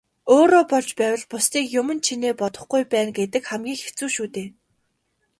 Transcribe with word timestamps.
Өөрөө 0.35 0.63
болж 0.71 0.89
байвал 0.99 1.25
бусдыг 1.31 1.65
юман 1.79 1.99
чинээ 2.05 2.33
бодохгүй 2.41 2.83
байна 2.93 3.11
гэдэг 3.19 3.43
хамгийн 3.49 3.79
хэцүү 3.83 4.09
шүү 4.15 4.27
дээ. 4.35 4.47